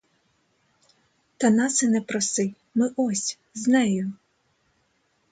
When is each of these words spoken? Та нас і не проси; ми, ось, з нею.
Та 1.37 1.49
нас 1.49 1.81
і 1.83 1.87
не 1.87 2.01
проси; 2.01 2.53
ми, 2.75 2.91
ось, 2.95 3.37
з 3.53 3.67
нею. 3.67 4.13